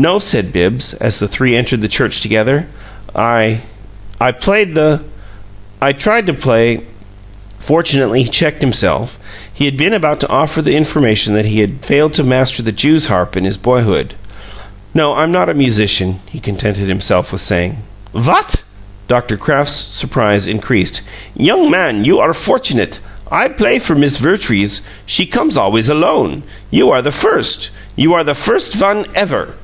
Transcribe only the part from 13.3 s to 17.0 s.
in his boyhood. "No, I'm not a musician," he contented